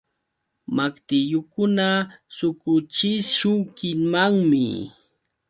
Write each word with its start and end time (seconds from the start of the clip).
Maqtillukuna 0.75 1.87
suquchishunkimanmi. 2.35 4.63